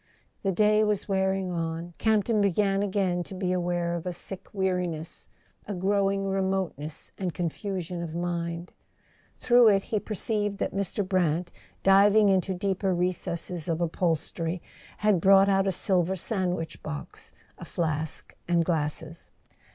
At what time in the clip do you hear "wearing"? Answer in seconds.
1.07-1.51